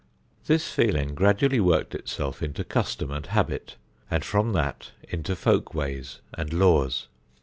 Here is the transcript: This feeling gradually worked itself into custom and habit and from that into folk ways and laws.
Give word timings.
This 0.47 0.67
feeling 0.71 1.13
gradually 1.13 1.59
worked 1.59 1.93
itself 1.93 2.41
into 2.41 2.63
custom 2.63 3.11
and 3.11 3.23
habit 3.27 3.75
and 4.09 4.25
from 4.25 4.53
that 4.53 4.93
into 5.07 5.35
folk 5.35 5.75
ways 5.75 6.21
and 6.33 6.51
laws. 6.51 7.07